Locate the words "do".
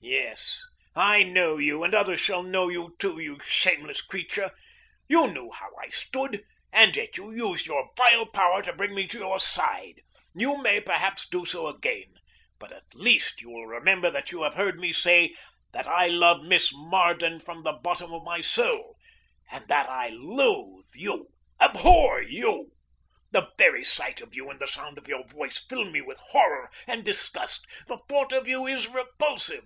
11.28-11.44